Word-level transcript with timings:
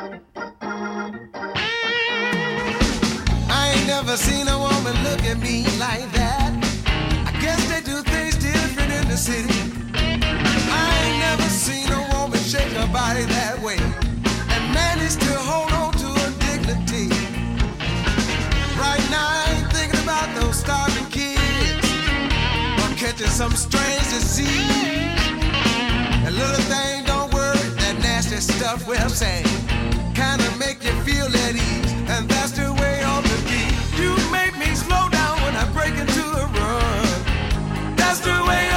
I 0.00 0.04
ain't 3.74 3.86
never 3.88 4.16
seen 4.16 4.46
a 4.46 4.56
woman 4.56 4.94
look 5.02 5.24
at 5.24 5.38
me 5.38 5.64
like 5.76 6.06
that. 6.12 6.54
I 7.26 7.32
guess 7.40 7.58
they 7.68 7.80
do 7.80 8.02
things 8.02 8.36
different 8.36 8.92
in 8.92 9.08
the 9.08 9.16
city. 9.16 9.58
I 10.70 11.02
ain't 11.02 11.18
never 11.18 11.50
seen 11.50 11.90
a 11.90 11.98
woman 12.14 12.38
shake 12.38 12.70
her 12.78 12.86
body 12.92 13.24
that 13.24 13.58
way 13.60 13.78
and 14.54 14.72
manage 14.72 15.16
to 15.16 15.34
hold 15.34 15.72
on 15.72 15.92
to 15.94 16.06
her 16.06 16.30
dignity. 16.46 17.08
Right 18.78 19.02
now, 19.10 19.26
I 19.26 19.56
ain't 19.58 19.72
thinking 19.72 20.00
about 20.04 20.32
those 20.38 20.60
starving 20.60 21.06
kids 21.06 21.90
I'm 22.78 22.94
catching 22.94 23.26
some 23.26 23.50
strange 23.56 24.04
disease. 24.14 24.46
A 26.24 26.30
little 26.30 26.62
thing, 26.70 27.04
don't 27.04 27.34
worry, 27.34 27.58
that 27.82 27.98
nasty 28.00 28.36
stuff 28.36 28.86
will 28.86 29.08
sing. 29.08 29.67
That's 37.96 38.20
the 38.20 38.44
way 38.48 38.67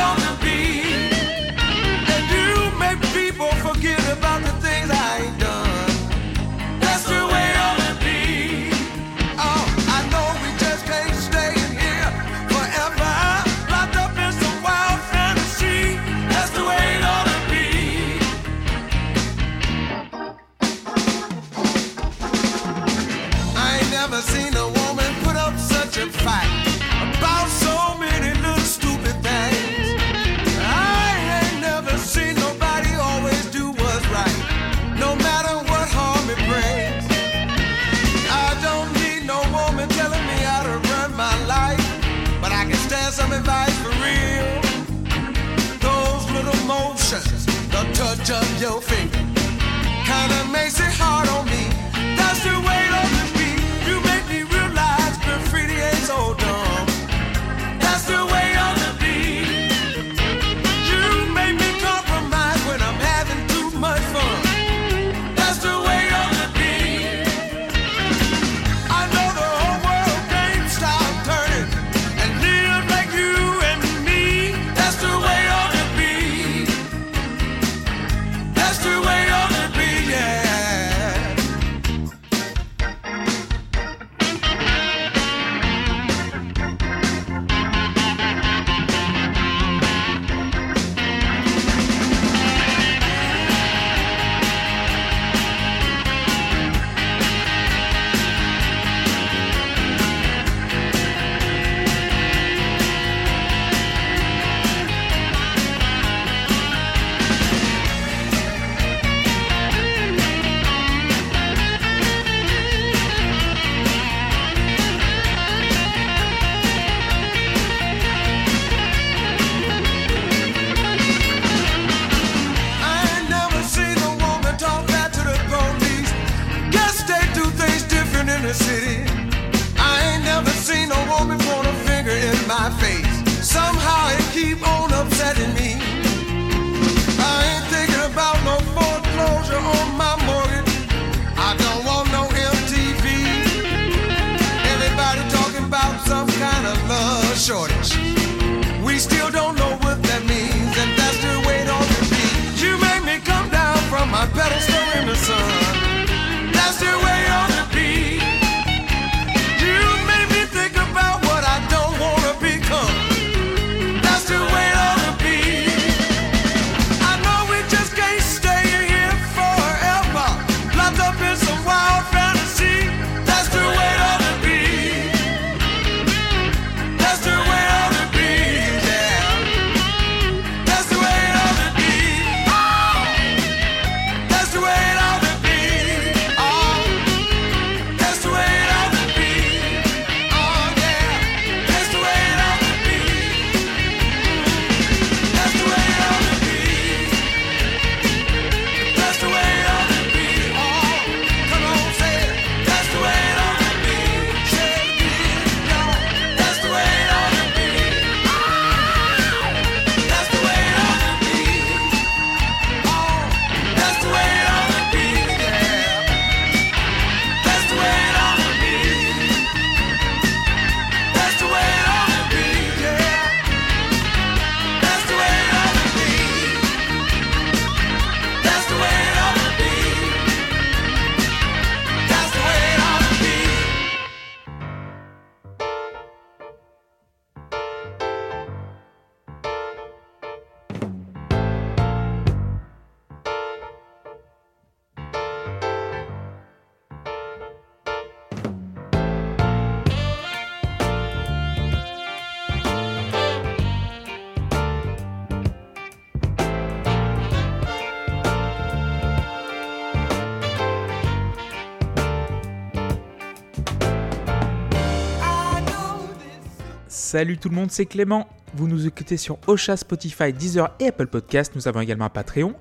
Salut 267.12 267.38
tout 267.38 267.50
le 267.50 267.56
monde, 267.56 267.72
c'est 267.72 267.88
Clément. 267.88 268.26
Vous 268.54 268.70
nous 268.70 268.88
écoutez 268.88 269.18
sur 269.18 269.38
Ocha, 269.46 269.76
Spotify, 269.76 270.32
Deezer 270.32 270.74
et 270.80 270.88
Apple 270.88 271.08
Podcast. 271.08 271.52
Nous 271.56 271.68
avons 271.68 271.82
également 271.82 272.06
un 272.06 272.10
Patreon. 272.10 272.56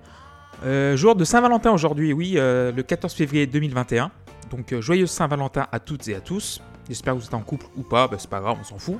Euh, 0.64 0.96
jour 0.96 1.14
de 1.14 1.22
Saint-Valentin 1.22 1.70
aujourd'hui, 1.70 2.12
oui, 2.12 2.32
euh, 2.34 2.72
le 2.72 2.82
14 2.82 3.14
février 3.14 3.46
2021. 3.46 4.10
Donc 4.50 4.72
euh, 4.72 4.80
joyeuse 4.80 5.08
Saint-Valentin 5.12 5.68
à 5.70 5.78
toutes 5.78 6.08
et 6.08 6.16
à 6.16 6.20
tous. 6.20 6.60
J'espère 6.88 7.14
que 7.14 7.20
vous 7.20 7.26
êtes 7.26 7.34
en 7.34 7.42
couple 7.42 7.66
ou 7.76 7.84
pas, 7.84 8.08
bah, 8.08 8.16
c'est 8.18 8.28
pas 8.28 8.40
grave, 8.40 8.56
on 8.60 8.64
s'en 8.64 8.78
fout. 8.78 8.98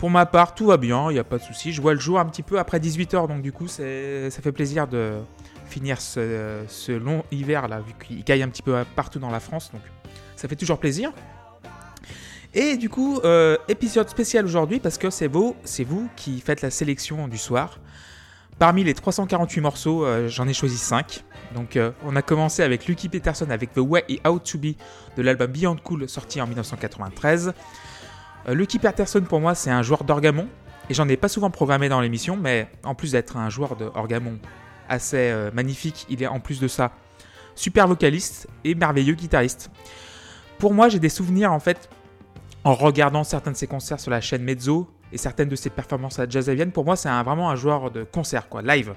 Pour 0.00 0.10
ma 0.10 0.26
part, 0.26 0.56
tout 0.56 0.66
va 0.66 0.76
bien, 0.76 1.08
il 1.08 1.12
n'y 1.12 1.20
a 1.20 1.24
pas 1.24 1.38
de 1.38 1.44
souci. 1.44 1.72
Je 1.72 1.80
vois 1.80 1.94
le 1.94 2.00
jour 2.00 2.18
un 2.18 2.26
petit 2.26 2.42
peu 2.42 2.58
après 2.58 2.80
18h, 2.80 3.28
donc 3.28 3.42
du 3.42 3.52
coup, 3.52 3.68
ça 3.68 3.84
fait 3.84 4.52
plaisir 4.52 4.88
de 4.88 5.20
finir 5.66 6.00
ce, 6.00 6.64
ce 6.66 6.90
long 6.90 7.22
hiver 7.30 7.68
là, 7.68 7.78
vu 7.78 7.92
qu'il 8.04 8.24
caille 8.24 8.42
un 8.42 8.48
petit 8.48 8.62
peu 8.62 8.74
partout 8.96 9.20
dans 9.20 9.30
la 9.30 9.38
France. 9.38 9.70
Donc 9.72 9.82
ça 10.34 10.48
fait 10.48 10.56
toujours 10.56 10.80
plaisir. 10.80 11.12
Et 12.54 12.78
du 12.78 12.88
coup, 12.88 13.20
euh, 13.24 13.58
épisode 13.68 14.08
spécial 14.08 14.44
aujourd'hui 14.46 14.80
parce 14.80 14.96
que 14.96 15.10
c'est 15.10 15.26
vous, 15.26 15.54
c'est 15.64 15.84
vous 15.84 16.08
qui 16.16 16.40
faites 16.40 16.62
la 16.62 16.70
sélection 16.70 17.28
du 17.28 17.36
soir. 17.36 17.78
Parmi 18.58 18.82
les 18.84 18.94
348 18.94 19.60
morceaux, 19.60 20.04
euh, 20.04 20.28
j'en 20.28 20.48
ai 20.48 20.54
choisi 20.54 20.78
5. 20.78 21.24
Donc 21.54 21.76
euh, 21.76 21.92
on 22.04 22.16
a 22.16 22.22
commencé 22.22 22.62
avec 22.62 22.86
Lucky 22.86 23.10
Peterson 23.10 23.50
avec 23.50 23.74
The 23.74 23.80
Way 23.80 24.04
It 24.08 24.26
Out 24.26 24.50
To 24.50 24.58
Be 24.58 24.74
de 25.16 25.22
l'album 25.22 25.52
Beyond 25.52 25.76
Cool 25.84 26.08
sorti 26.08 26.40
en 26.40 26.46
1993. 26.46 27.52
Lucky 28.48 28.78
Peterson 28.78 29.20
pour 29.28 29.40
moi 29.40 29.54
c'est 29.54 29.70
un 29.70 29.82
joueur 29.82 30.04
d'orgamon 30.04 30.48
et 30.88 30.94
j'en 30.94 31.06
ai 31.06 31.18
pas 31.18 31.28
souvent 31.28 31.50
programmé 31.50 31.90
dans 31.90 32.00
l'émission 32.00 32.36
mais 32.36 32.66
en 32.82 32.94
plus 32.94 33.12
d'être 33.12 33.36
un 33.36 33.50
joueur 33.50 33.76
d'orgamon 33.76 34.38
assez 34.88 35.34
magnifique, 35.52 36.06
il 36.08 36.22
est 36.22 36.26
en 36.26 36.40
plus 36.40 36.58
de 36.58 36.68
ça 36.68 36.92
super 37.56 37.86
vocaliste 37.86 38.46
et 38.64 38.74
merveilleux 38.74 39.14
guitariste. 39.14 39.70
Pour 40.58 40.72
moi 40.72 40.88
j'ai 40.88 40.98
des 40.98 41.10
souvenirs 41.10 41.52
en 41.52 41.60
fait 41.60 41.90
en 42.64 42.74
regardant 42.74 43.24
certains 43.24 43.52
de 43.52 43.56
ses 43.56 43.66
concerts 43.66 44.00
sur 44.00 44.10
la 44.10 44.20
chaîne 44.20 44.42
Mezzo 44.42 44.88
et 45.12 45.18
certaines 45.18 45.48
de 45.48 45.56
ses 45.56 45.70
performances 45.70 46.18
à 46.18 46.28
Jazz 46.28 46.50
Avian, 46.50 46.70
pour 46.70 46.84
moi, 46.84 46.96
c'est 46.96 47.08
vraiment 47.08 47.50
un 47.50 47.56
joueur 47.56 47.90
de 47.90 48.04
concert, 48.04 48.48
quoi, 48.48 48.62
live. 48.62 48.92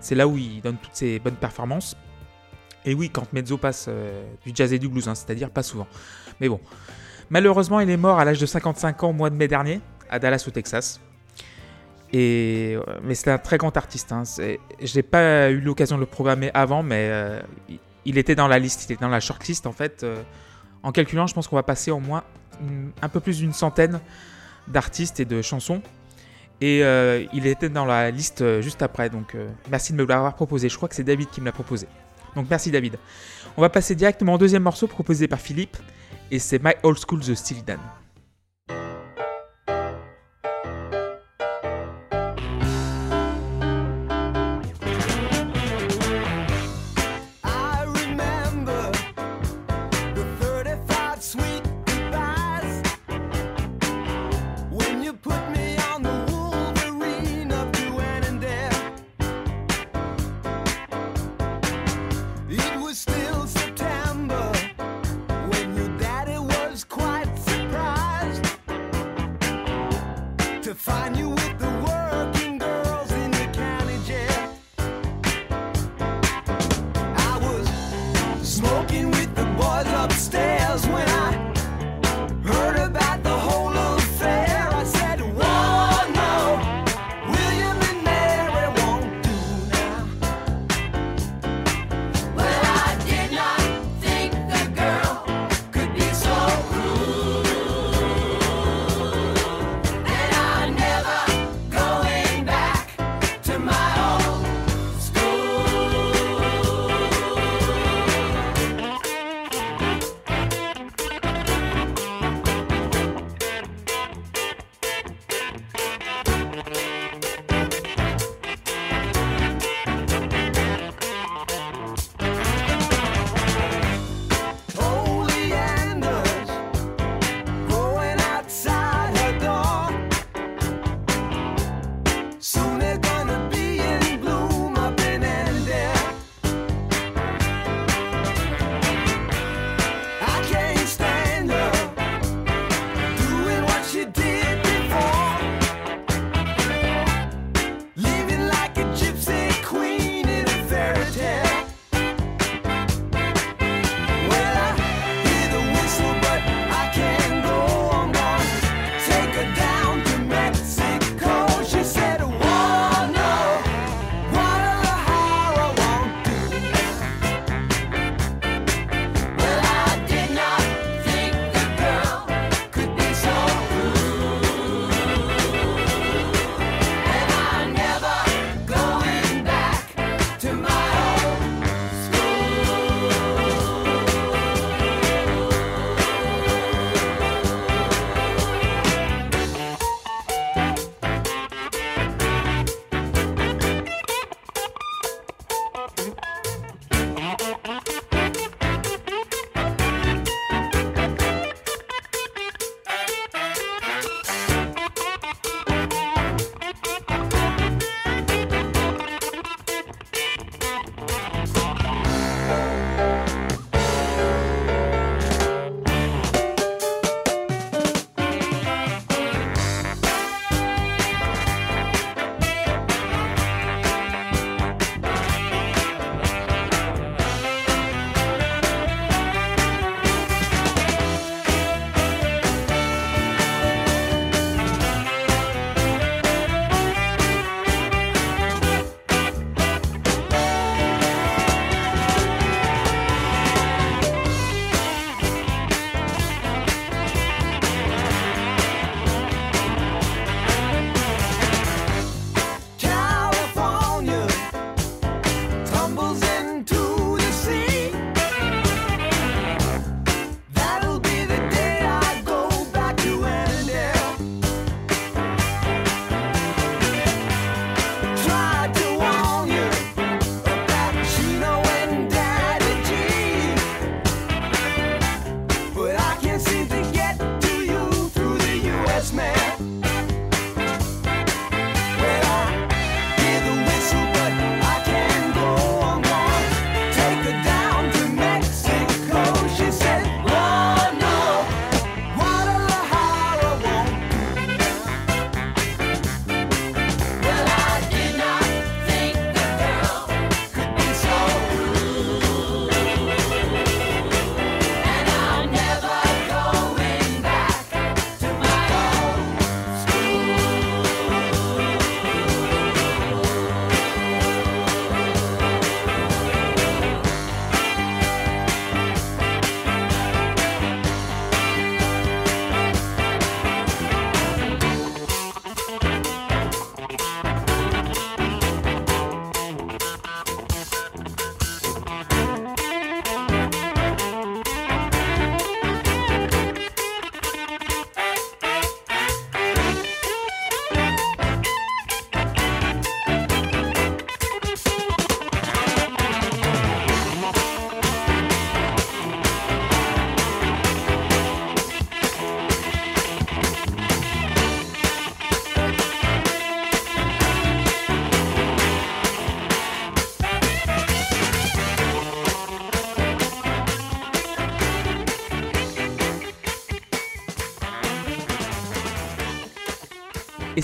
C'est 0.00 0.14
là 0.14 0.26
où 0.26 0.36
il 0.36 0.60
donne 0.60 0.76
toutes 0.76 0.94
ses 0.94 1.18
bonnes 1.18 1.36
performances. 1.36 1.96
Et 2.84 2.94
oui, 2.94 3.10
quand 3.10 3.32
Mezzo 3.32 3.58
passe 3.58 3.86
euh, 3.88 4.24
du 4.44 4.52
jazz 4.54 4.72
et 4.72 4.78
du 4.78 4.88
blues, 4.88 5.08
hein, 5.08 5.14
c'est-à-dire 5.14 5.50
pas 5.50 5.62
souvent. 5.62 5.86
Mais 6.40 6.48
bon. 6.48 6.60
Malheureusement, 7.28 7.80
il 7.80 7.90
est 7.90 7.96
mort 7.96 8.18
à 8.18 8.24
l'âge 8.24 8.40
de 8.40 8.46
55 8.46 9.02
ans 9.04 9.10
au 9.10 9.12
mois 9.12 9.30
de 9.30 9.36
mai 9.36 9.48
dernier, 9.48 9.80
à 10.08 10.18
Dallas, 10.18 10.44
au 10.48 10.50
Texas. 10.50 11.00
Et, 12.12 12.74
euh, 12.76 12.98
mais 13.02 13.14
c'est 13.14 13.30
un 13.30 13.38
très 13.38 13.58
grand 13.58 13.76
artiste. 13.76 14.10
Hein. 14.12 14.22
Je 14.36 14.96
n'ai 14.96 15.02
pas 15.02 15.50
eu 15.50 15.60
l'occasion 15.60 15.96
de 15.96 16.00
le 16.00 16.06
programmer 16.06 16.50
avant, 16.54 16.82
mais 16.82 17.08
euh, 17.10 17.40
il 18.04 18.18
était 18.18 18.34
dans 18.34 18.48
la 18.48 18.58
liste, 18.58 18.88
il 18.88 18.94
était 18.94 19.02
dans 19.02 19.10
la 19.10 19.20
shortlist 19.20 19.66
en 19.66 19.72
fait. 19.72 20.04
en 20.82 20.90
calculant, 20.90 21.26
je 21.26 21.34
pense 21.34 21.46
qu'on 21.46 21.56
va 21.56 21.62
passer 21.62 21.90
au 21.90 22.00
moins 22.00 22.24
un 23.02 23.08
peu 23.08 23.20
plus 23.20 23.38
d'une 23.38 23.52
centaine 23.52 24.00
d'artistes 24.68 25.20
et 25.20 25.24
de 25.24 25.42
chansons. 25.42 25.82
Et 26.60 26.84
euh, 26.84 27.24
il 27.32 27.46
était 27.46 27.70
dans 27.70 27.86
la 27.86 28.10
liste 28.10 28.42
euh, 28.42 28.60
juste 28.60 28.82
après, 28.82 29.08
donc 29.08 29.34
euh, 29.34 29.48
merci 29.70 29.92
de 29.92 29.98
me 29.98 30.04
l'avoir 30.04 30.34
proposé. 30.34 30.68
Je 30.68 30.76
crois 30.76 30.88
que 30.88 30.94
c'est 30.94 31.04
David 31.04 31.30
qui 31.30 31.40
me 31.40 31.46
l'a 31.46 31.52
proposé. 31.52 31.86
Donc 32.36 32.46
merci 32.50 32.70
David. 32.70 32.98
On 33.56 33.62
va 33.62 33.70
passer 33.70 33.94
directement 33.94 34.34
au 34.34 34.38
deuxième 34.38 34.62
morceau 34.62 34.86
proposé 34.86 35.26
par 35.26 35.40
Philippe, 35.40 35.78
et 36.30 36.38
c'est 36.38 36.62
My 36.62 36.72
Old 36.82 36.98
School 36.98 37.20
The 37.20 37.34
Steely 37.34 37.62
Dan. 37.62 37.78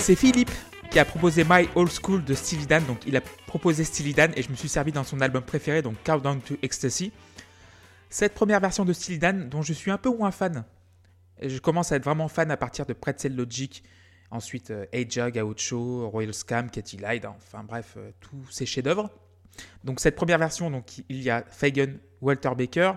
C'est 0.07 0.15
Philippe 0.15 0.51
qui 0.89 0.99
a 0.99 1.03
proposé 1.03 1.43
My 1.43 1.67
Old 1.75 1.91
School 1.91 2.23
de 2.23 2.33
Steely 2.33 2.65
Dan. 2.65 2.85
Donc 2.85 2.99
il 3.05 3.17
a 3.17 3.21
proposé 3.45 3.83
Steely 3.83 4.13
Dan 4.13 4.31
et 4.37 4.41
je 4.41 4.49
me 4.49 4.55
suis 4.55 4.69
servi 4.69 4.93
dans 4.93 5.03
son 5.03 5.19
album 5.19 5.43
préféré, 5.43 5.81
donc 5.81 6.01
Countdown 6.05 6.39
to 6.39 6.55
Ecstasy. 6.61 7.11
Cette 8.09 8.33
première 8.33 8.61
version 8.61 8.85
de 8.85 8.93
Steely 8.93 9.19
Dan, 9.19 9.49
dont 9.49 9.63
je 9.63 9.73
suis 9.73 9.91
un 9.91 9.97
peu 9.97 10.09
moins 10.09 10.31
fan. 10.31 10.63
Et 11.41 11.49
je 11.49 11.59
commence 11.59 11.91
à 11.91 11.97
être 11.97 12.05
vraiment 12.05 12.29
fan 12.29 12.49
à 12.51 12.55
partir 12.55 12.85
de 12.85 12.93
Pretzel 12.93 13.35
Logic, 13.35 13.83
ensuite 14.31 14.71
euh, 14.71 14.85
A-Jug, 14.93 15.37
Gaucho, 15.37 16.07
Royal 16.07 16.33
Scam, 16.33 16.71
Katy 16.71 16.95
Light, 16.95 17.25
enfin 17.25 17.65
bref, 17.65 17.95
euh, 17.97 18.11
tous 18.21 18.49
ces 18.49 18.65
chefs-d'œuvre. 18.65 19.09
Donc 19.83 19.99
cette 19.99 20.15
première 20.15 20.39
version, 20.39 20.71
donc, 20.71 20.99
il 21.09 21.21
y 21.21 21.29
a 21.29 21.43
Fagan, 21.49 21.95
Walter 22.21 22.51
Baker, 22.57 22.93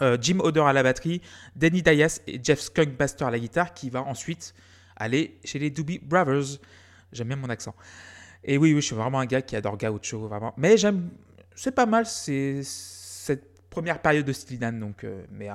euh, 0.00 0.16
Jim 0.18 0.38
Oder 0.38 0.62
à 0.62 0.72
la 0.72 0.82
batterie, 0.82 1.20
Danny 1.56 1.82
Dias 1.82 2.20
et 2.26 2.40
Jeff 2.42 2.60
Skunkbuster 2.60 3.26
à 3.26 3.30
la 3.30 3.38
guitare, 3.38 3.74
qui 3.74 3.90
va 3.90 4.02
ensuite 4.02 4.54
aller 4.96 5.38
chez 5.44 5.58
les 5.58 5.70
Doobie 5.70 5.98
Brothers. 5.98 6.58
J'aime 7.12 7.28
bien 7.28 7.36
mon 7.36 7.48
accent. 7.48 7.74
Et 8.44 8.58
oui, 8.58 8.72
oui, 8.74 8.80
je 8.80 8.86
suis 8.86 8.96
vraiment 8.96 9.20
un 9.20 9.26
gars 9.26 9.42
qui 9.42 9.56
adore 9.56 9.76
Gaucho, 9.76 10.28
vraiment. 10.28 10.54
Mais 10.56 10.76
j'aime, 10.76 11.10
c'est 11.54 11.72
pas 11.72 11.86
mal, 11.86 12.06
c'est 12.06 12.62
cette 12.62 13.68
première 13.68 14.00
période 14.00 14.24
de 14.24 14.32
Steely 14.32 14.58
Dan, 14.58 14.78
donc, 14.78 15.04
euh, 15.04 15.24
mais 15.30 15.50
euh, 15.50 15.54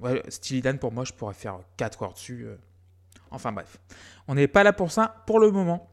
ouais, 0.00 0.22
Steely 0.28 0.60
Dan 0.60 0.78
pour 0.78 0.92
moi, 0.92 1.04
je 1.04 1.12
pourrais 1.12 1.34
faire 1.34 1.58
4 1.76 2.02
heures 2.02 2.12
dessus. 2.12 2.44
euh. 2.44 2.56
Enfin 3.30 3.52
bref, 3.52 3.78
on 4.28 4.34
n'est 4.34 4.48
pas 4.48 4.62
là 4.62 4.72
pour 4.72 4.92
ça 4.92 5.24
pour 5.26 5.40
le 5.40 5.50
moment. 5.50 5.88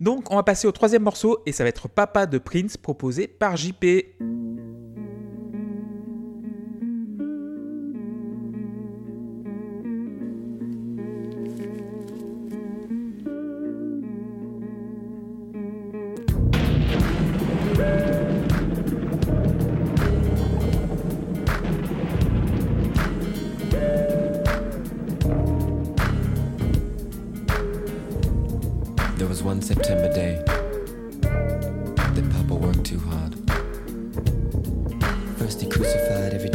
Donc, 0.00 0.32
on 0.32 0.36
va 0.36 0.42
passer 0.42 0.66
au 0.66 0.72
troisième 0.72 1.02
morceau 1.02 1.42
et 1.46 1.52
ça 1.52 1.62
va 1.62 1.68
être 1.68 1.86
Papa 1.86 2.26
de 2.26 2.38
Prince 2.38 2.76
proposé 2.76 3.28
par 3.28 3.56
JP. 3.56 3.84
Crucified 35.82 36.34
every 36.34 36.51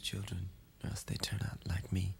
Children, 0.00 0.48
or 0.82 0.90
else 0.90 1.02
they 1.02 1.16
turn 1.16 1.40
out 1.42 1.58
like 1.68 1.92
me. 1.92 2.14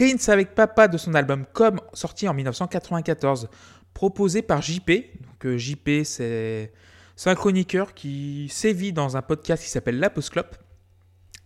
Prince 0.00 0.30
avec 0.30 0.54
Papa 0.54 0.88
de 0.88 0.96
son 0.96 1.12
album 1.12 1.44
Comme, 1.52 1.78
sorti 1.92 2.26
en 2.26 2.32
1994, 2.32 3.50
proposé 3.92 4.40
par 4.40 4.62
JP. 4.62 4.88
Donc 4.88 5.44
euh, 5.44 5.58
JP, 5.58 6.04
c'est 6.04 6.72
un 7.26 7.34
chroniqueur 7.34 7.92
qui 7.92 8.48
sévit 8.50 8.94
dans 8.94 9.18
un 9.18 9.20
podcast 9.20 9.62
qui 9.62 9.68
s'appelle 9.68 9.98
La. 9.98 10.10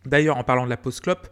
D'ailleurs, 0.06 0.36
en 0.36 0.44
parlant 0.44 0.66
de 0.66 0.70
La 0.70 0.76
Post 0.76 1.00
Clope, 1.00 1.26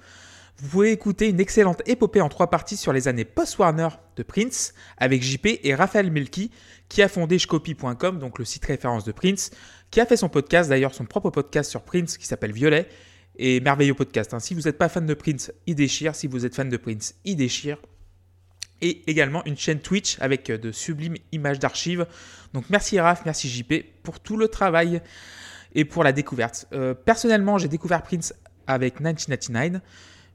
vous 0.57 0.69
pouvez 0.69 0.91
écouter 0.91 1.29
une 1.29 1.38
excellente 1.38 1.81
épopée 1.87 2.21
en 2.21 2.29
trois 2.29 2.50
parties 2.50 2.76
sur 2.76 2.93
les 2.93 3.07
années 3.07 3.25
post-Warner 3.25 3.91
de 4.17 4.25
Prince 4.25 4.75
avec 4.99 5.23
JP 5.23 5.61
et 5.62 5.76
Raphaël 5.76 6.11
Melki 6.11 6.50
qui 6.88 7.02
a 7.02 7.09
fondé 7.09 7.38
Shcopy.com, 7.38 8.19
donc 8.19 8.41
le 8.41 8.45
site 8.45 8.64
référence 8.64 9.05
de 9.05 9.12
Prince, 9.12 9.52
qui 9.93 10.00
a 10.00 10.07
fait 10.07 10.17
son 10.17 10.29
podcast, 10.29 10.69
d'ailleurs 10.69 10.93
son 10.93 11.05
propre 11.05 11.31
podcast 11.31 11.71
sur 11.71 11.83
Prince 11.83 12.19
qui 12.19 12.26
s'appelle 12.26 12.52
Violet, 12.52 12.88
et 13.37 13.61
merveilleux 13.61 13.95
podcast. 13.95 14.35
hein. 14.35 14.41
Si 14.41 14.55
vous 14.55 14.62
n'êtes 14.62 14.79
pas 14.79 14.89
fan 14.89 15.07
de 15.07 15.15
Prince, 15.15 15.53
il 15.67 15.75
déchire. 15.75 16.15
Si 16.15 16.27
vous 16.27 16.45
êtes 16.45 16.55
fan 16.55 16.69
de 16.69 16.77
Prince, 16.77 17.15
il 17.25 17.37
déchire. 17.37 17.79
Et 18.81 19.09
également 19.09 19.45
une 19.45 19.57
chaîne 19.57 19.79
Twitch 19.79 20.19
avec 20.21 20.51
euh, 20.51 20.59
de 20.59 20.73
sublimes 20.73 21.17
images 21.31 21.59
d'archives. 21.59 22.07
Donc 22.53 22.65
merci 22.69 22.99
Raph, 22.99 23.23
merci 23.25 23.49
JP 23.49 23.75
pour 24.03 24.19
tout 24.21 24.37
le 24.37 24.49
travail 24.49 25.01
et 25.75 25.85
pour 25.85 26.03
la 26.05 26.12
découverte. 26.12 26.67
Euh, 26.73 26.93
personnellement, 26.93 27.59
j'ai 27.59 27.69
découvert 27.69 28.03
Prince 28.03 28.35
avec 28.67 28.95
1999. 29.01 29.81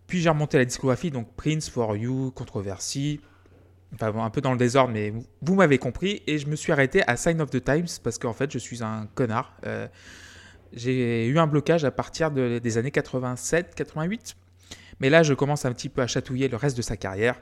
Puis 0.08 0.22
j'ai 0.22 0.30
remonté 0.30 0.58
la 0.58 0.63
discographie, 0.66 1.12
donc 1.12 1.27
Prince, 1.36 1.70
For 1.70 1.98
You, 1.98 2.32
Controversy. 2.32 3.20
Enfin 3.94 4.13
un 4.18 4.30
peu 4.30 4.42
dans 4.42 4.51
le 4.51 4.58
désordre, 4.58 4.94
mais 4.94 5.10
vous, 5.10 5.25
vous 5.42 5.56
m'avez 5.56 5.77
compris. 5.77 6.24
Et 6.27 6.38
je 6.38 6.48
me 6.48 6.56
suis 6.56 6.72
arrêté 6.72 7.04
à 7.08 7.18
Sign 7.18 7.42
of 7.42 7.50
the 7.50 7.63
Times 7.63 7.88
parce 8.04 8.18
qu'en 8.18 8.34
fait, 8.34 8.51
je 8.51 8.58
suis 8.58 8.82
un 8.84 9.08
connard. 9.16 9.54
Euh, 9.66 9.88
j'ai 10.74 11.28
eu 11.28 11.38
un 11.40 11.48
blocage 11.48 11.86
à 11.86 11.92
partir 11.92 12.32
de- 12.32 12.60
des 12.60 12.78
années 12.78 12.92
87-88. 12.92 14.36
Mais 15.00 15.10
là, 15.10 15.24
je 15.24 15.34
commence 15.34 15.66
un 15.66 15.74
petit 15.74 15.90
peu 15.90 16.02
à 16.02 16.08
chatouiller 16.08 16.48
le 16.48 16.58
reste 16.58 16.76
de 16.78 16.82
sa 16.82 16.98
carrière. 16.98 17.40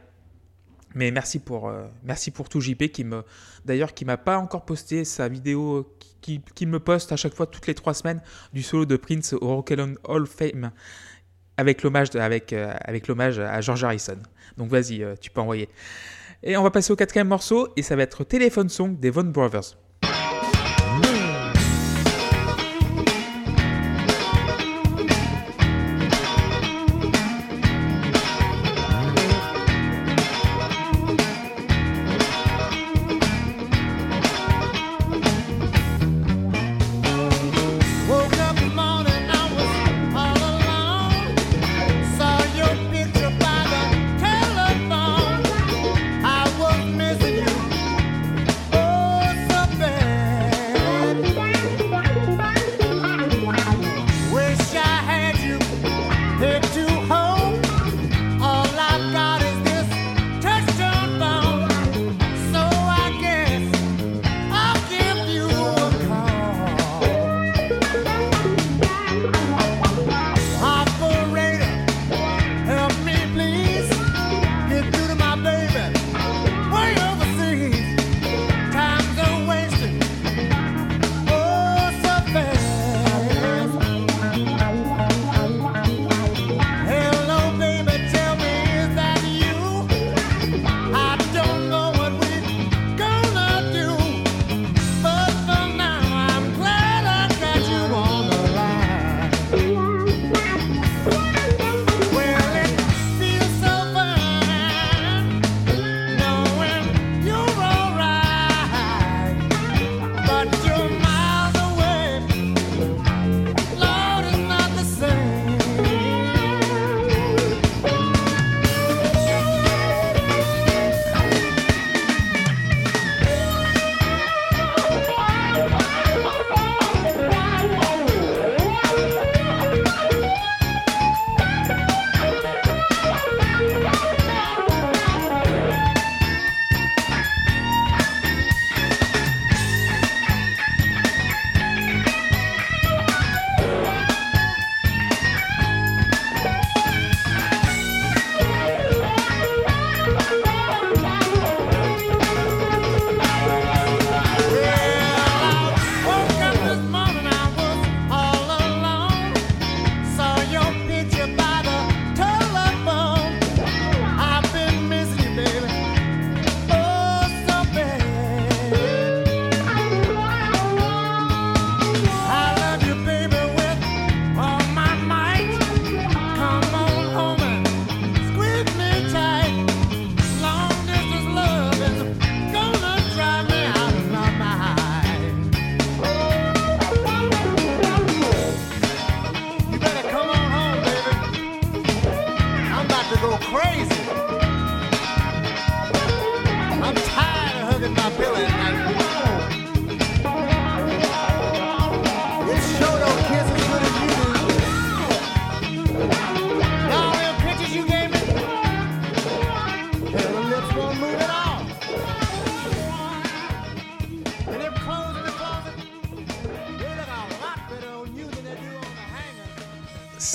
Mais 0.93 1.11
merci 1.11 1.39
pour, 1.39 1.67
euh, 1.67 1.85
merci 2.03 2.31
pour 2.31 2.47
tout 2.47 2.61
JP 2.61 2.89
qui 2.91 3.03
me, 3.03 3.23
d'ailleurs, 3.65 3.93
qui 3.93 4.05
m'a 4.05 4.17
pas 4.17 4.37
encore 4.37 4.63
posté 4.65 5.03
sa 5.03 5.27
vidéo, 5.27 5.93
qui, 6.21 6.41
qui- 6.55 6.65
me 6.65 6.79
poste 6.79 7.11
à 7.11 7.17
chaque 7.17 7.33
fois 7.33 7.47
toutes 7.47 7.67
les 7.67 7.75
trois 7.75 7.93
semaines 7.93 8.21
du 8.53 8.63
solo 8.63 8.85
de 8.85 8.95
Prince 8.95 9.33
au 9.33 9.55
Rock 9.55 9.73
Hall 10.07 10.21
of 10.23 10.29
Fame 10.29 10.71
avec 11.57 11.83
l'hommage 11.83 12.15
avec, 12.15 12.51
euh, 12.53 12.73
avec 12.81 13.07
l'hommage 13.07 13.39
à 13.39 13.59
George 13.61 13.83
Harrison. 13.83 14.17
Donc 14.57 14.69
vas-y, 14.69 15.03
euh, 15.03 15.15
tu 15.19 15.29
peux 15.31 15.41
envoyer. 15.41 15.69
Et 16.43 16.55
on 16.57 16.63
va 16.63 16.71
passer 16.71 16.91
au 16.93 16.95
quatrième 16.95 17.27
morceau, 17.27 17.69
et 17.75 17.81
ça 17.81 17.95
va 17.95 18.03
être 18.03 18.23
Telephone 18.23 18.69
Song 18.69 18.97
des 18.99 19.09
Von 19.09 19.23
Brothers. 19.25 19.77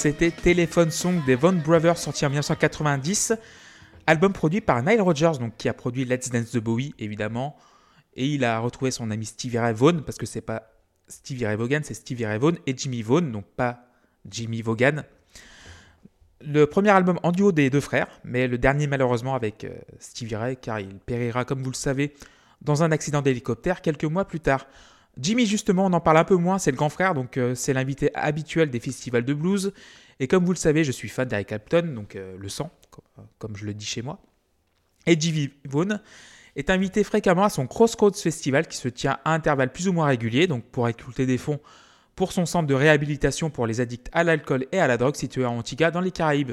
C'était 0.01 0.31
Telephone 0.31 0.91
Song 0.91 1.23
des 1.27 1.35
Von 1.35 1.53
Brothers 1.53 1.99
sorti 1.99 2.25
en 2.25 2.31
1990, 2.31 3.35
album 4.07 4.33
produit 4.33 4.63
par 4.63 4.83
Nile 4.83 5.03
Rodgers, 5.03 5.33
donc 5.39 5.59
qui 5.59 5.69
a 5.69 5.75
produit 5.75 6.07
Let's 6.07 6.31
Dance 6.31 6.53
de 6.53 6.59
Bowie 6.59 6.95
évidemment, 6.99 7.55
et 8.15 8.27
il 8.27 8.47
a 8.47 8.61
retrouvé 8.61 8.93
son 8.93 9.11
ami 9.11 9.27
Stevie 9.27 9.59
Ray 9.59 9.75
Vaughan 9.75 10.01
parce 10.01 10.17
que 10.17 10.25
c'est 10.25 10.41
pas 10.41 10.73
Stevie 11.07 11.45
Ray 11.45 11.57
Vaughan, 11.57 11.81
c'est 11.83 11.93
Stevie 11.93 12.25
Ray 12.25 12.39
Vaughan 12.39 12.57
et 12.67 12.75
Jimmy 12.75 13.03
Vaughan, 13.03 13.27
donc 13.27 13.45
pas 13.45 13.91
Jimmy 14.27 14.63
Vaughan. 14.63 15.03
Le 16.41 16.65
premier 16.65 16.93
album 16.93 17.21
en 17.23 17.31
duo 17.31 17.53
des 17.53 17.69
deux 17.69 17.83
frères, 17.83 18.09
mais 18.25 18.49
le 18.49 18.57
dernier 18.57 18.87
malheureusement 18.87 19.35
avec 19.35 19.65
euh, 19.65 19.77
Stevie 19.99 20.37
Ray 20.37 20.57
car 20.57 20.81
il 20.81 20.95
périra 20.95 21.45
comme 21.45 21.63
vous 21.63 21.73
le 21.73 21.77
savez 21.77 22.15
dans 22.63 22.83
un 22.83 22.91
accident 22.91 23.21
d'hélicoptère 23.21 23.83
quelques 23.83 24.05
mois 24.05 24.25
plus 24.25 24.41
tard. 24.41 24.67
Jimmy, 25.21 25.47
justement, 25.47 25.87
on 25.87 25.93
en 25.93 26.01
parle 26.01 26.19
un 26.19 26.25
peu 26.25 26.37
moins, 26.37 26.59
c'est 26.59 26.71
le 26.71 26.77
grand 26.77 26.89
frère, 26.89 27.15
donc 27.15 27.37
euh, 27.37 27.55
c'est 27.55 27.73
l'invité 27.73 28.11
habituel 28.15 28.71
des 28.71 28.81
festivals 28.81 29.25
de 29.25 29.35
blues. 29.35 29.73
Et 30.19 30.29
comme 30.29 30.45
vous 30.45 30.53
le 30.53 30.59
savez, 30.59 30.85
je 30.85 30.93
suis 30.93 31.09
fan 31.09 31.29
d'Eric 31.29 31.49
Clapton, 31.49 31.93
donc 31.95 32.17
euh, 32.17 32.37
le 32.39 32.49
sang, 32.49 32.71
comme, 32.91 33.27
comme 33.39 33.57
je 33.57 33.65
le 33.65 33.75
dis 33.75 33.87
chez 33.87 34.03
moi. 34.03 34.21
Et 35.07 35.19
Jimmy 35.19 35.51
Vaughan 35.65 35.99
est 36.57 36.71
invité 36.71 37.05
fréquemment 37.05 37.45
à 37.45 37.51
son 37.51 37.67
Crossroads 37.67 38.13
Festival 38.13 38.67
qui 38.67 38.77
se 38.77 38.89
tient 38.89 39.19
à 39.25 39.33
intervalles 39.33 39.73
plus 39.73 39.89
ou 39.89 39.93
moins 39.93 40.07
réguliers, 40.07 40.47
donc 40.47 40.65
pour 40.65 40.87
récolter 40.87 41.27
des 41.27 41.39
fonds 41.39 41.61
pour 42.17 42.33
son 42.33 42.45
centre 42.45 42.67
de 42.67 42.75
réhabilitation 42.75 43.49
pour 43.49 43.67
les 43.67 43.81
addicts 43.81 44.09
à 44.13 44.25
l'alcool 44.25 44.67
et 44.73 44.79
à 44.79 44.87
la 44.87 44.99
drogue 44.99 45.17
situé 45.17 45.45
à 45.45 45.51
Antigua 45.51 45.91
dans 45.91 46.03
les 46.03 46.11
Caraïbes. 46.11 46.53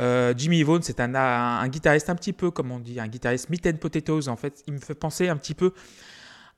Euh, 0.00 0.34
Jimmy 0.36 0.62
Vaughan, 0.62 0.80
c'est 0.82 0.98
un 0.98 1.68
guitariste 1.68 2.10
un 2.10 2.14
petit 2.16 2.32
peu, 2.32 2.50
comme 2.50 2.72
on 2.72 2.80
dit, 2.80 2.98
un 2.98 3.06
guitariste 3.06 3.50
meat 3.50 3.66
and 3.66 3.76
potatoes. 3.76 4.28
En 4.28 4.36
fait, 4.36 4.64
il 4.66 4.72
me 4.72 4.78
fait 4.78 4.94
penser 4.94 5.28
un 5.28 5.36
petit 5.36 5.54
peu 5.54 5.72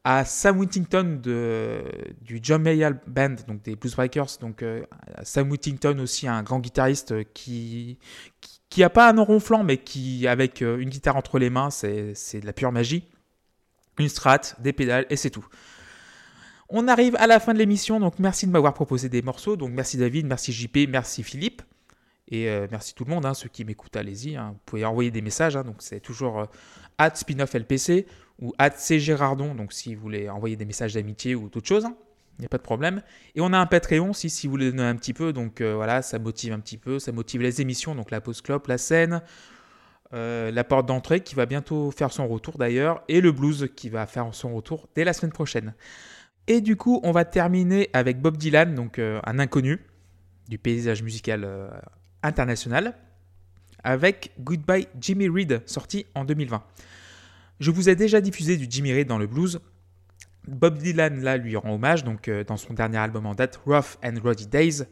à 0.04 0.24
Sam 0.24 0.58
Whittington 0.58 1.20
du 1.22 2.40
John 2.42 2.62
Mayall 2.62 3.00
Band, 3.06 3.36
donc 3.46 3.62
des 3.62 3.76
Blues 3.76 3.94
Breakers. 3.94 4.38
Donc 4.40 4.62
euh, 4.62 4.84
Sam 5.22 5.50
Whittington 5.50 5.98
aussi, 6.00 6.26
un 6.26 6.42
grand 6.42 6.60
guitariste 6.60 7.32
qui 7.32 7.98
qui, 8.68 8.82
a 8.82 8.90
pas 8.90 9.10
un 9.10 9.12
nom 9.12 9.24
ronflant, 9.24 9.64
mais 9.64 9.76
qui 9.76 10.26
avec 10.26 10.62
euh, 10.62 10.78
une 10.78 10.88
guitare 10.88 11.16
entre 11.16 11.38
les 11.38 11.50
mains, 11.50 11.70
c'est 11.70 12.40
de 12.40 12.46
la 12.46 12.52
pure 12.52 12.72
magie. 12.72 13.04
Une 13.98 14.08
strat, 14.08 14.40
des 14.58 14.72
pédales 14.72 15.06
et 15.10 15.16
c'est 15.16 15.30
tout. 15.30 15.46
On 16.70 16.88
arrive 16.88 17.14
à 17.16 17.26
la 17.26 17.38
fin 17.38 17.52
de 17.52 17.58
l'émission, 17.58 18.00
donc 18.00 18.18
merci 18.18 18.46
de 18.46 18.50
m'avoir 18.50 18.72
proposé 18.72 19.10
des 19.10 19.20
morceaux. 19.20 19.56
Donc 19.56 19.72
merci 19.72 19.98
David, 19.98 20.26
merci 20.26 20.52
JP, 20.52 20.88
merci 20.88 21.22
Philippe. 21.22 21.60
Et 22.28 22.48
euh, 22.48 22.66
merci 22.70 22.94
tout 22.94 23.04
le 23.04 23.10
monde, 23.10 23.26
hein, 23.26 23.34
ceux 23.34 23.50
qui 23.50 23.62
m'écoutent, 23.62 23.94
allez-y. 23.94 24.36
Hein. 24.36 24.52
Vous 24.54 24.60
pouvez 24.64 24.84
envoyer 24.86 25.10
des 25.10 25.20
messages, 25.20 25.54
hein, 25.54 25.64
donc 25.64 25.76
c'est 25.80 26.00
toujours 26.00 26.40
euh, 26.40 26.46
at 26.96 27.14
spinoff 27.14 27.54
LPC 27.54 28.06
ou 28.40 28.52
at 28.58 28.70
cgérardon, 28.70 29.54
donc 29.54 29.72
si 29.72 29.94
vous 29.94 30.02
voulez 30.02 30.28
envoyer 30.28 30.56
des 30.56 30.64
messages 30.64 30.94
d'amitié 30.94 31.34
ou 31.34 31.48
d'autres 31.48 31.68
choses, 31.68 31.86
il 32.38 32.42
n'y 32.42 32.46
a 32.46 32.48
pas 32.48 32.58
de 32.58 32.62
problème. 32.62 33.02
Et 33.34 33.40
on 33.40 33.52
a 33.52 33.58
un 33.58 33.66
Patreon 33.66 34.12
si, 34.12 34.30
si 34.30 34.46
vous 34.46 34.52
voulez 34.52 34.70
donner 34.70 34.82
un 34.82 34.96
petit 34.96 35.12
peu, 35.12 35.32
donc 35.32 35.60
euh, 35.60 35.74
voilà, 35.74 36.02
ça 36.02 36.18
motive 36.18 36.52
un 36.52 36.60
petit 36.60 36.78
peu, 36.78 36.98
ça 36.98 37.12
motive 37.12 37.42
les 37.42 37.60
émissions, 37.60 37.94
donc 37.94 38.10
la 38.10 38.20
pause 38.20 38.40
clope, 38.40 38.66
la 38.66 38.78
scène, 38.78 39.22
euh, 40.12 40.50
la 40.50 40.64
porte 40.64 40.86
d'entrée 40.86 41.20
qui 41.20 41.34
va 41.34 41.46
bientôt 41.46 41.90
faire 41.90 42.12
son 42.12 42.26
retour 42.26 42.58
d'ailleurs, 42.58 43.02
et 43.08 43.20
le 43.20 43.32
blues 43.32 43.68
qui 43.76 43.88
va 43.88 44.06
faire 44.06 44.34
son 44.34 44.54
retour 44.54 44.88
dès 44.94 45.04
la 45.04 45.12
semaine 45.12 45.32
prochaine. 45.32 45.74
Et 46.48 46.60
du 46.60 46.76
coup, 46.76 47.00
on 47.04 47.12
va 47.12 47.24
terminer 47.24 47.88
avec 47.92 48.20
Bob 48.20 48.36
Dylan, 48.36 48.74
donc 48.74 48.98
euh, 48.98 49.20
un 49.24 49.38
inconnu 49.38 49.78
du 50.48 50.58
paysage 50.58 51.02
musical 51.02 51.48
international, 52.22 52.94
avec 53.84 54.32
Goodbye 54.40 54.88
Jimmy 55.00 55.28
Reed, 55.28 55.62
sorti 55.66 56.06
en 56.14 56.24
2020. 56.24 56.62
Je 57.62 57.70
vous 57.70 57.88
ai 57.88 57.94
déjà 57.94 58.20
diffusé 58.20 58.56
du 58.56 58.66
Jimmy 58.68 58.92
Reed 58.92 59.06
dans 59.06 59.18
le 59.18 59.28
blues. 59.28 59.60
Bob 60.48 60.78
Dylan, 60.78 61.22
là, 61.22 61.36
lui 61.36 61.54
rend 61.54 61.74
hommage, 61.74 62.02
donc 62.02 62.26
euh, 62.26 62.42
dans 62.42 62.56
son 62.56 62.74
dernier 62.74 62.96
album 62.96 63.24
en 63.24 63.36
date, 63.36 63.60
Rough 63.64 63.98
and 64.02 64.14
Rowdy 64.20 64.48
Days, 64.48 64.82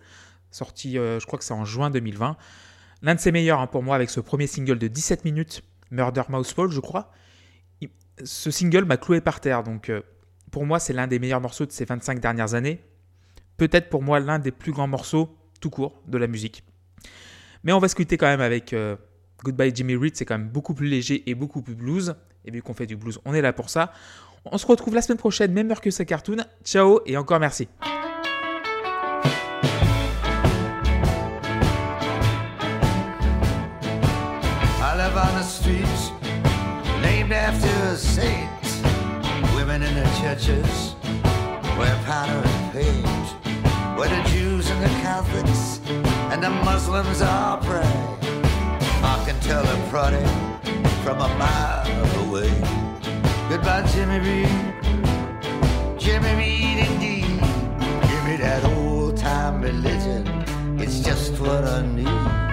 sorti, 0.52 0.96
euh, 0.96 1.18
je 1.18 1.26
crois 1.26 1.37
que 1.37 1.44
c'est 1.44 1.52
en 1.52 1.64
juin 1.64 1.90
2020. 1.90 2.37
L'un 3.02 3.14
de 3.16 3.18
ses 3.18 3.33
meilleurs 3.33 3.59
hein, 3.59 3.66
pour 3.66 3.83
moi 3.83 3.96
avec 3.96 4.09
ce 4.09 4.20
premier 4.20 4.46
single 4.46 4.78
de 4.78 4.87
17 4.87 5.24
minutes, 5.24 5.64
Murder 5.90 6.22
Mouse 6.28 6.52
Fall, 6.52 6.70
je 6.70 6.78
crois. 6.78 7.11
Ce 8.22 8.52
single 8.52 8.85
m'a 8.85 8.98
cloué 8.98 9.20
par 9.20 9.40
terre, 9.40 9.64
donc 9.64 9.88
euh, 9.88 10.02
pour 10.52 10.64
moi, 10.64 10.78
c'est 10.78 10.92
l'un 10.92 11.09
des 11.09 11.18
meilleurs 11.18 11.40
morceaux 11.40 11.66
de 11.66 11.72
ces 11.72 11.85
25 11.85 12.20
dernières 12.20 12.54
années. 12.54 12.85
Peut-être 13.56 13.90
pour 13.90 14.04
moi 14.04 14.20
l'un 14.20 14.38
des 14.38 14.52
plus 14.52 14.70
grands 14.70 14.87
morceaux 14.87 15.37
tout 15.61 15.70
court 15.70 16.00
de 16.06 16.18
la 16.18 16.28
musique. 16.28 16.62
Mais 17.64 17.72
on 17.72 17.80
va 17.80 17.88
se 17.88 17.96
quand 17.96 18.26
même 18.26 18.40
avec 18.40 18.76
Goodbye 19.42 19.72
Jimmy 19.74 19.96
Reed, 19.96 20.14
c'est 20.14 20.24
quand 20.24 20.38
même 20.38 20.48
beaucoup 20.48 20.72
plus 20.72 20.87
léger 20.87 21.28
et 21.28 21.35
beaucoup 21.35 21.62
plus 21.62 21.74
blues. 21.74 22.14
Et 22.44 22.50
vu 22.50 22.62
qu'on 22.62 22.74
fait 22.74 22.87
du 22.87 22.96
blues, 22.96 23.18
on 23.24 23.35
est 23.35 23.42
là 23.42 23.53
pour 23.53 23.68
ça. 23.70 23.92
On 24.44 24.57
se 24.57 24.66
retrouve 24.66 24.94
la 24.94 25.03
semaine 25.03 25.18
prochaine, 25.18 25.53
même 25.53 25.70
heure 25.70 25.81
que 25.81 25.90
ce 25.90 26.03
cartoon. 26.03 26.38
Ciao 26.64 27.00
et 27.05 27.16
encore 27.16 27.40
merci. 27.40 27.68
I 34.83 34.96
live 34.96 35.16
on 35.16 35.35
the 35.38 35.42
streets 35.42 36.11
named 37.03 37.33
after 37.33 37.96
saints. 37.96 38.81
Women 39.55 39.83
in 39.83 39.94
the 39.94 40.09
churches 40.20 40.94
wear 41.79 41.94
powder 42.07 42.42
and 42.42 42.72
paint. 42.72 43.07
Where 43.98 44.09
the 44.09 44.22
Jews 44.31 44.70
and 44.70 44.83
the 44.83 44.88
Catholics 45.03 45.81
and 46.33 46.42
the 46.42 46.50
Muslims 46.64 47.20
all 47.20 47.59
pray. 47.59 47.85
I 49.03 49.22
can 49.26 49.38
tell 49.40 49.62
a 49.62 49.88
prodding 49.90 50.60
from 51.03 51.19
a 51.21 51.29
mile 51.39 52.27
away. 52.27 52.51
Goodbye, 53.49 53.87
Jimmy 53.93 54.19
Reed. 54.21 54.49
Jimmy 55.99 56.35
Reed, 56.35 56.79
indeed. 56.89 57.41
Give 58.09 58.25
me 58.25 58.37
that 58.37 58.63
old 58.77 59.17
time 59.17 59.63
religion. 59.63 60.27
It's 60.79 61.01
just 61.01 61.41
what 61.41 61.65
I 61.65 61.87
need. 61.87 62.51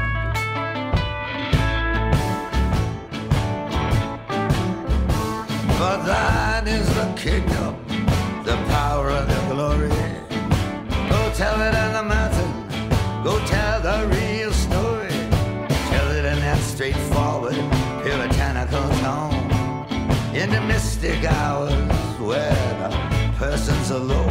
For 5.77 5.97
thine 6.07 6.67
is 6.67 6.87
the 6.95 7.13
kingdom, 7.15 7.75
the 8.45 8.55
power 8.69 9.09
and 9.09 9.29
the 9.29 9.41
glory. 9.53 9.89
Go 11.09 11.31
tell 11.35 11.61
it 11.61 11.76
mystic 20.77 21.23
hours 21.23 21.73
where 22.19 22.53
the 22.81 23.33
person's 23.35 23.89
alone. 23.89 24.29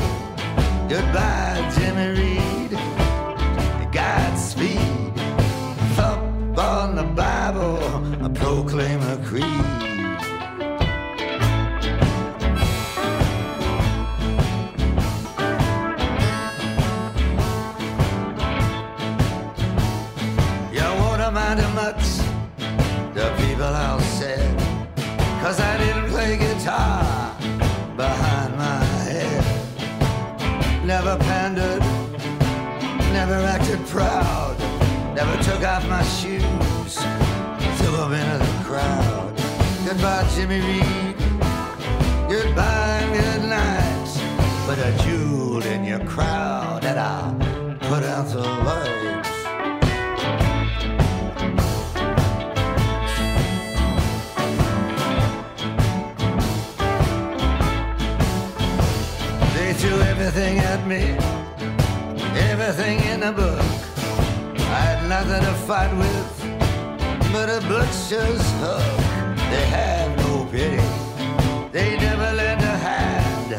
Goodbye, 0.88 1.58
Jimmy 1.76 2.08
Reed. 2.18 2.70
Godspeed. 3.90 5.12
Thump 5.96 6.56
on 6.56 6.94
the 6.94 7.02
Bible, 7.02 7.82
I 8.24 8.28
proclaim 8.28 9.00
a 9.00 9.16
creed. 9.24 9.85
Never 33.28 33.44
acted 33.46 33.84
proud. 33.86 34.56
Never 35.14 35.42
took 35.42 35.62
off 35.64 35.86
my 35.88 36.02
shoes, 36.02 36.94
threw 37.78 37.96
them 37.96 38.12
into 38.12 38.38
the 38.38 38.64
crowd. 38.64 39.34
Goodbye, 39.84 40.28
Jimmy 40.34 40.60
Reed. 40.60 41.15
Fight 65.76 65.94
with 65.98 66.32
but 67.34 67.48
a 67.50 67.60
butcher's 67.68 68.46
hook. 68.62 68.86
They 69.52 69.66
have 69.78 70.10
no 70.24 70.46
pity, 70.50 70.88
they 71.70 71.98
never 71.98 72.28
lend 72.40 72.62
a 72.62 72.76
hand. 72.88 73.50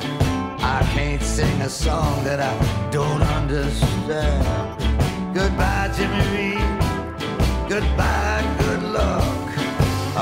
I 0.77 0.79
can't 0.95 1.21
sing 1.21 1.61
a 1.61 1.69
song 1.69 2.23
that 2.23 2.39
I 2.51 2.53
don't 2.89 3.23
understand. 3.37 4.43
Goodbye, 5.39 5.89
Jimmy 5.95 6.23
Reed. 6.33 6.69
Goodbye, 7.73 8.45
good 8.63 8.83
luck. 8.99 9.47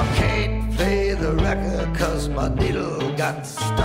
I 0.01 0.03
can't 0.19 0.75
play 0.75 1.13
the 1.13 1.34
record 1.47 1.95
cause 1.95 2.27
my 2.27 2.49
needle 2.49 3.15
got 3.15 3.47
stuck. 3.47 3.85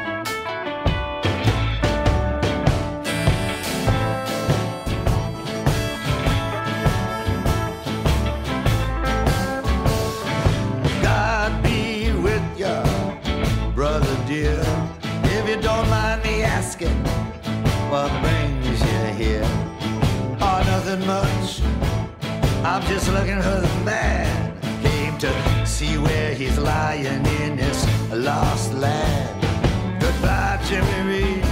I'm 22.63 22.83
just 22.83 23.11
looking 23.11 23.41
for 23.41 23.59
the 23.59 23.81
man. 23.83 24.55
Came 24.83 25.17
to 25.17 25.65
see 25.65 25.97
where 25.97 26.35
he's 26.35 26.59
lying 26.59 27.25
in 27.41 27.55
this 27.55 27.87
lost 28.11 28.73
land. 28.73 29.99
Goodbye, 29.99 30.59
Jimmy 30.65 31.01
Reed, 31.09 31.45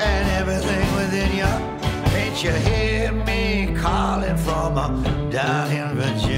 and 0.00 0.30
everything 0.40 0.94
within 0.94 1.36
you. 1.36 1.52
Ain't 2.16 2.42
you 2.42 2.52
hear 2.52 3.10
me 3.10 3.74
calling 3.76 4.36
from 4.36 5.30
down 5.30 5.72
in 5.72 5.96
Virginia? 5.96 6.31